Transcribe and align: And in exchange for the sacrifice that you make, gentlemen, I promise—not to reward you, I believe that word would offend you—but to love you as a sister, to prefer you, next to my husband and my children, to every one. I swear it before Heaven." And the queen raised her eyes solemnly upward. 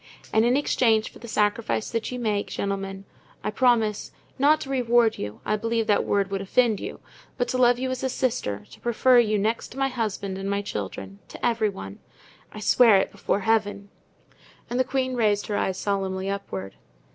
And 0.33 0.43
in 0.45 0.57
exchange 0.57 1.11
for 1.11 1.19
the 1.19 1.27
sacrifice 1.27 1.91
that 1.91 2.11
you 2.11 2.17
make, 2.17 2.47
gentlemen, 2.47 3.05
I 3.43 3.51
promise—not 3.51 4.59
to 4.61 4.69
reward 4.71 5.19
you, 5.19 5.41
I 5.45 5.55
believe 5.57 5.85
that 5.85 6.05
word 6.05 6.31
would 6.31 6.41
offend 6.41 6.79
you—but 6.79 7.47
to 7.49 7.59
love 7.59 7.77
you 7.77 7.91
as 7.91 8.01
a 8.03 8.09
sister, 8.09 8.65
to 8.71 8.79
prefer 8.79 9.19
you, 9.19 9.37
next 9.37 9.67
to 9.73 9.77
my 9.77 9.89
husband 9.89 10.39
and 10.39 10.49
my 10.49 10.63
children, 10.63 11.19
to 11.27 11.45
every 11.45 11.69
one. 11.69 11.99
I 12.51 12.59
swear 12.59 12.97
it 12.97 13.11
before 13.11 13.41
Heaven." 13.41 13.89
And 14.71 14.79
the 14.79 14.83
queen 14.83 15.13
raised 15.13 15.45
her 15.45 15.55
eyes 15.55 15.77
solemnly 15.77 16.31
upward. 16.31 16.77